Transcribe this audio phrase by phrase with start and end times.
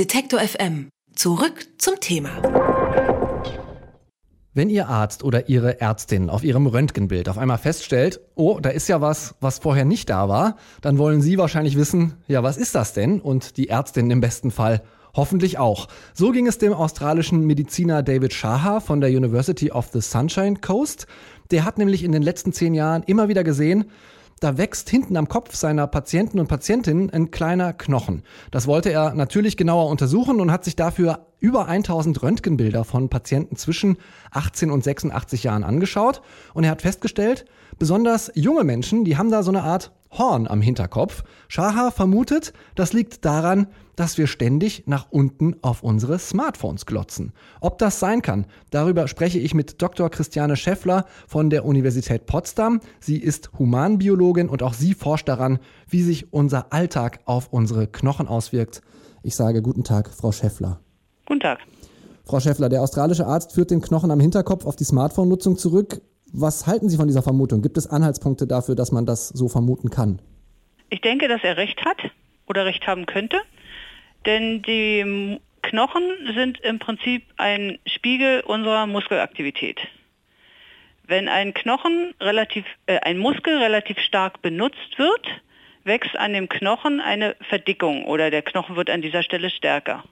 [0.00, 0.88] Detektor FM.
[1.14, 2.30] Zurück zum Thema.
[4.54, 8.88] Wenn Ihr Arzt oder Ihre Ärztin auf Ihrem Röntgenbild auf einmal feststellt, oh, da ist
[8.88, 12.74] ja was, was vorher nicht da war, dann wollen Sie wahrscheinlich wissen, ja, was ist
[12.74, 13.20] das denn?
[13.20, 14.80] Und die Ärztin im besten Fall
[15.14, 15.86] hoffentlich auch.
[16.14, 21.08] So ging es dem australischen Mediziner David Shaha von der University of the Sunshine Coast.
[21.50, 23.84] Der hat nämlich in den letzten zehn Jahren immer wieder gesehen,
[24.40, 28.22] da wächst hinten am Kopf seiner Patienten und Patientinnen ein kleiner Knochen.
[28.50, 33.56] Das wollte er natürlich genauer untersuchen und hat sich dafür über 1000 Röntgenbilder von Patienten
[33.56, 33.98] zwischen
[34.30, 36.22] 18 und 86 Jahren angeschaut
[36.54, 37.44] und er hat festgestellt,
[37.78, 41.22] besonders junge Menschen, die haben da so eine Art Horn am Hinterkopf.
[41.48, 47.32] Shaha vermutet, das liegt daran, dass wir ständig nach unten auf unsere Smartphones glotzen.
[47.60, 50.10] Ob das sein kann, darüber spreche ich mit Dr.
[50.10, 52.80] Christiane Schäffler von der Universität Potsdam.
[52.98, 58.26] Sie ist Humanbiologin und auch sie forscht daran, wie sich unser Alltag auf unsere Knochen
[58.26, 58.82] auswirkt.
[59.22, 60.80] Ich sage guten Tag, Frau Schäffler.
[61.26, 61.58] Guten Tag.
[62.24, 66.00] Frau Schäffler, der australische Arzt führt den Knochen am Hinterkopf auf die Smartphone-Nutzung zurück.
[66.32, 67.60] Was halten Sie von dieser Vermutung?
[67.60, 70.20] Gibt es Anhaltspunkte dafür, dass man das so vermuten kann?
[70.88, 71.98] Ich denke, dass er recht hat
[72.46, 73.40] oder recht haben könnte,
[74.26, 76.02] denn die Knochen
[76.34, 79.80] sind im Prinzip ein Spiegel unserer Muskelaktivität.
[81.06, 85.26] Wenn ein Knochen relativ, äh, ein Muskel relativ stark benutzt wird,
[85.82, 90.04] wächst an dem Knochen eine Verdickung oder der Knochen wird an dieser Stelle stärker.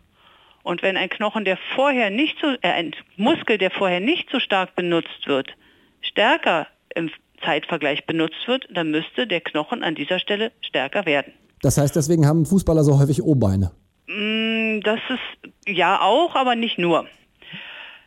[0.65, 4.41] Und wenn ein Knochen, der vorher nicht so, äh, ein Muskel, der vorher nicht so
[4.41, 5.55] stark benutzt wird,
[6.01, 7.11] stärker im
[7.45, 11.33] Zeitvergleich benutzt wird, dann müsste der Knochen an dieser Stelle stärker werden.
[11.63, 13.73] Das heißt, deswegen haben Fußballer so häufig O-Beine.
[14.07, 17.07] Mm, das ist ja auch, aber nicht nur.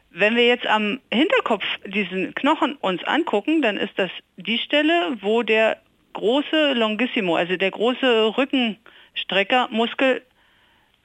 [0.09, 5.44] Wenn wir jetzt am Hinterkopf diesen Knochen uns angucken, dann ist das die Stelle, wo
[5.44, 5.78] der
[6.14, 10.22] große Longissimo, also der große Rückenstreckermuskel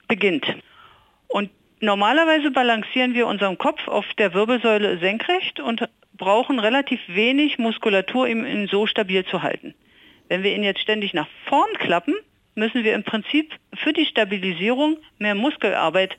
[0.07, 0.45] beginnt.
[1.27, 8.23] Und normalerweise balancieren wir unseren Kopf auf der Wirbelsäule senkrecht und brauchen relativ wenig Muskulatur,
[8.23, 9.73] um ihn so stabil zu halten.
[10.27, 12.15] Wenn wir ihn jetzt ständig nach vorn klappen,
[12.55, 16.17] müssen wir im Prinzip für die Stabilisierung mehr Muskelarbeit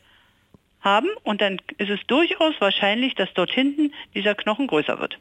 [0.81, 5.19] haben und dann ist es durchaus wahrscheinlich, dass dort hinten dieser Knochen größer wird.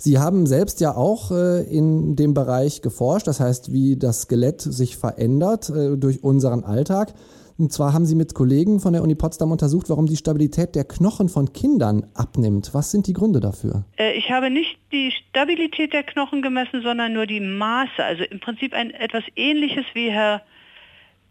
[0.00, 4.60] Sie haben selbst ja auch äh, in dem Bereich geforscht, das heißt, wie das Skelett
[4.60, 7.14] sich verändert äh, durch unseren Alltag.
[7.58, 10.84] Und zwar haben Sie mit Kollegen von der Uni Potsdam untersucht, warum die Stabilität der
[10.84, 12.70] Knochen von Kindern abnimmt.
[12.72, 13.84] Was sind die Gründe dafür?
[13.98, 18.02] Äh, ich habe nicht die Stabilität der Knochen gemessen, sondern nur die Maße.
[18.02, 20.42] Also im Prinzip ein etwas ähnliches wie Herr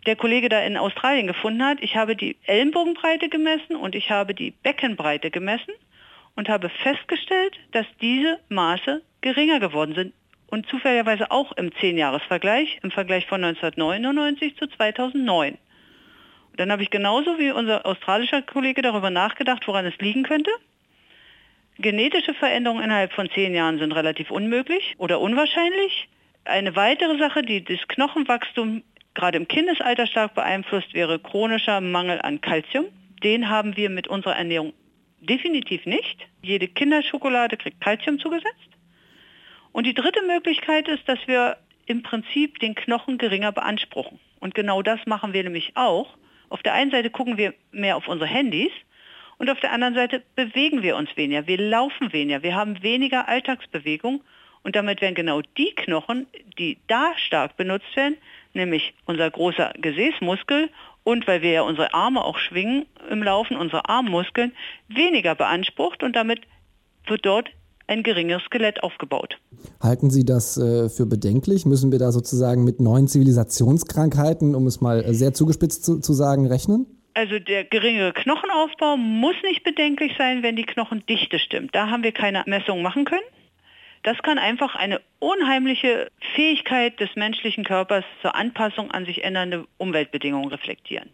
[0.06, 1.78] der Kollege da in Australien gefunden hat.
[1.82, 5.72] Ich habe die Ellenbogenbreite gemessen und ich habe die Beckenbreite gemessen
[6.36, 10.14] und habe festgestellt, dass diese Maße geringer geworden sind
[10.48, 15.58] und zufälligerweise auch im Zehnjahresvergleich, im Vergleich von 1999 zu 2009.
[16.58, 20.52] Dann habe ich genauso wie unser australischer Kollege darüber nachgedacht, woran es liegen könnte.
[21.78, 26.10] Genetische Veränderungen innerhalb von zehn Jahren sind relativ unmöglich oder unwahrscheinlich.
[26.46, 32.42] Eine weitere Sache, die das Knochenwachstum gerade im Kindesalter stark beeinflusst, wäre chronischer Mangel an
[32.42, 32.86] Kalzium.
[33.24, 34.74] Den haben wir mit unserer Ernährung
[35.20, 36.28] definitiv nicht.
[36.42, 38.70] Jede Kinderschokolade kriegt Kalzium zugesetzt.
[39.72, 44.20] Und die dritte Möglichkeit ist, dass wir im Prinzip den Knochen geringer beanspruchen.
[44.40, 46.18] Und genau das machen wir nämlich auch.
[46.50, 48.72] Auf der einen Seite gucken wir mehr auf unsere Handys
[49.38, 51.48] und auf der anderen Seite bewegen wir uns weniger.
[51.48, 52.44] Wir laufen weniger.
[52.44, 54.22] Wir haben weniger Alltagsbewegung
[54.64, 56.28] und damit werden genau die Knochen,
[56.58, 58.18] die da stark benutzt werden,
[58.54, 60.70] nämlich unser großer Gesäßmuskel
[61.04, 64.54] und weil wir ja unsere Arme auch schwingen im Laufen, unsere Armmuskeln,
[64.90, 66.42] weniger beansprucht und damit
[67.06, 67.50] wird dort
[67.88, 69.38] ein geringeres Skelett aufgebaut.
[69.82, 71.66] Halten Sie das äh, für bedenklich?
[71.66, 76.48] Müssen wir da sozusagen mit neuen Zivilisationskrankheiten, um es mal sehr zugespitzt zu, zu sagen,
[76.48, 76.86] rechnen?
[77.14, 81.74] Also der geringere Knochenaufbau muss nicht bedenklich sein, wenn die Knochendichte stimmt.
[81.74, 83.26] Da haben wir keine Messungen machen können.
[84.04, 90.50] Das kann einfach eine unheimliche Fähigkeit des menschlichen Körpers zur Anpassung an sich ändernde Umweltbedingungen
[90.50, 91.10] reflektieren.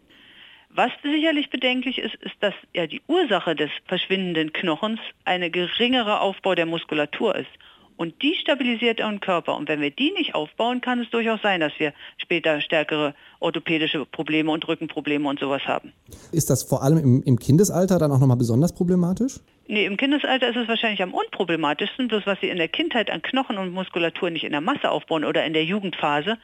[0.76, 6.56] Was sicherlich bedenklich ist, ist, dass ja die Ursache des verschwindenden Knochens eine geringere Aufbau
[6.56, 7.50] der Muskulatur ist.
[7.96, 9.56] Und die stabilisiert ihren Körper.
[9.56, 14.04] Und wenn wir die nicht aufbauen, kann es durchaus sein, dass wir später stärkere orthopädische
[14.04, 15.92] Probleme und Rückenprobleme und sowas haben.
[16.32, 19.38] Ist das vor allem im, im Kindesalter dann auch nochmal besonders problematisch?
[19.68, 22.08] Nee, im Kindesalter ist es wahrscheinlich am unproblematischsten.
[22.08, 25.24] Bloß was sie in der Kindheit an Knochen und Muskulatur nicht in der Masse aufbauen
[25.24, 26.36] oder in der Jugendphase,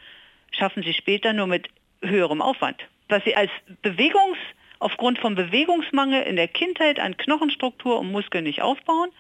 [0.53, 1.67] schaffen sie später nur mit
[2.01, 2.81] höherem Aufwand
[3.11, 3.51] was sie als
[3.83, 4.39] Bewegungs,
[4.79, 9.11] aufgrund von Bewegungsmangel in der Kindheit an Knochenstruktur und Muskeln nicht aufbauen,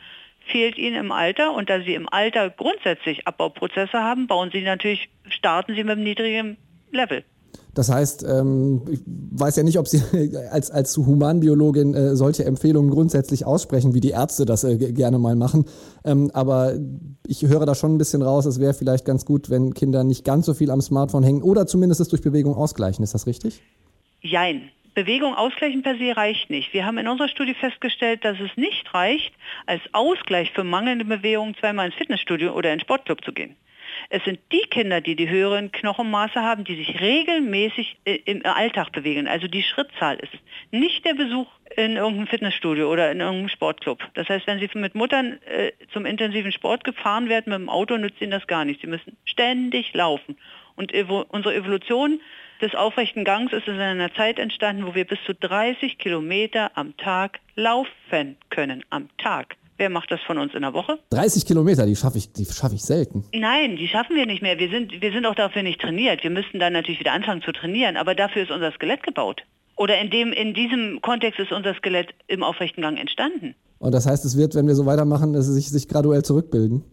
[0.46, 1.52] fehlt ihnen im Alter.
[1.52, 6.04] Und da sie im Alter grundsätzlich Abbauprozesse haben, bauen sie natürlich, starten sie mit einem
[6.04, 6.56] niedrigen
[6.90, 7.24] Level.
[7.74, 10.02] Das heißt, ähm, ich weiß ja nicht, ob Sie
[10.50, 15.36] als, als Humanbiologin äh, solche Empfehlungen grundsätzlich aussprechen, wie die Ärzte das äh, gerne mal
[15.36, 15.66] machen.
[16.04, 16.74] Ähm, aber
[17.26, 20.24] ich höre da schon ein bisschen raus, es wäre vielleicht ganz gut, wenn Kinder nicht
[20.24, 23.04] ganz so viel am Smartphone hängen oder zumindest es durch Bewegung ausgleichen.
[23.04, 23.62] Ist das richtig?
[24.20, 24.70] Jein.
[24.94, 26.72] Bewegung ausgleichen per se reicht nicht.
[26.74, 29.32] Wir haben in unserer Studie festgestellt, dass es nicht reicht,
[29.66, 33.56] als Ausgleich für mangelnde Bewegung zweimal ins Fitnessstudio oder in den Sportclub zu gehen.
[34.08, 38.92] Es sind die Kinder, die die höheren Knochenmaße haben, die sich regelmäßig äh, im Alltag
[38.92, 39.28] bewegen.
[39.28, 40.32] Also die Schrittzahl ist
[40.70, 44.02] nicht der Besuch in irgendeinem Fitnessstudio oder in irgendeinem Sportclub.
[44.14, 47.96] Das heißt, wenn Sie mit Muttern äh, zum intensiven Sport gefahren werden mit dem Auto,
[47.96, 48.80] nützt Ihnen das gar nicht.
[48.80, 50.36] Sie müssen ständig laufen.
[50.80, 52.22] Und evo unsere Evolution
[52.62, 56.96] des aufrechten Gangs ist in einer Zeit entstanden, wo wir bis zu 30 Kilometer am
[56.96, 58.82] Tag laufen können.
[58.88, 59.56] Am Tag.
[59.76, 60.98] Wer macht das von uns in der Woche?
[61.10, 63.26] 30 Kilometer, die schaffe ich, die schaffe ich selten.
[63.34, 64.58] Nein, die schaffen wir nicht mehr.
[64.58, 66.22] Wir sind, wir sind auch dafür nicht trainiert.
[66.22, 69.42] Wir müssten dann natürlich wieder anfangen zu trainieren, aber dafür ist unser Skelett gebaut.
[69.76, 73.54] Oder in, dem, in diesem Kontext ist unser Skelett im aufrechten Gang entstanden.
[73.80, 76.84] Und das heißt, es wird, wenn wir so weitermachen, dass es sich, sich graduell zurückbilden?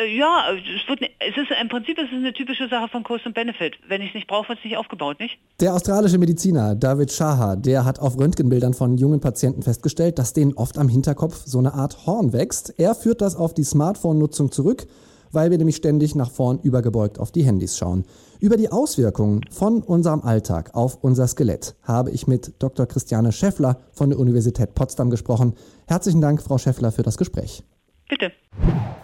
[0.00, 3.02] Äh, ja, es, wird, ne, es ist im Prinzip ist es eine typische Sache von
[3.02, 3.74] Cost und Benefit.
[3.88, 5.38] Wenn ich es nicht brauche, wird es nicht aufgebaut, nicht?
[5.60, 10.54] Der australische Mediziner David Shaha, der hat auf Röntgenbildern von jungen Patienten festgestellt, dass denen
[10.54, 12.74] oft am Hinterkopf so eine Art Horn wächst.
[12.78, 14.86] Er führt das auf die Smartphone-Nutzung zurück,
[15.32, 18.04] weil wir nämlich ständig nach vorn übergebeugt auf die Handys schauen.
[18.40, 22.86] Über die Auswirkungen von unserem Alltag auf unser Skelett habe ich mit Dr.
[22.86, 25.54] Christiane Schäffler von der Universität Potsdam gesprochen.
[25.86, 27.62] Herzlichen Dank, Frau Schäffler, für das Gespräch.
[28.10, 28.32] Bitte.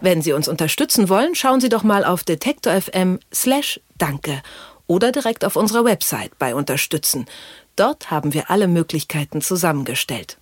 [0.01, 4.41] Wenn Sie uns unterstützen wollen, schauen Sie doch mal auf detektor.fm slash danke
[4.85, 7.25] oder direkt auf unserer Website bei Unterstützen.
[7.77, 10.35] Dort haben wir alle Möglichkeiten zusammengestellt.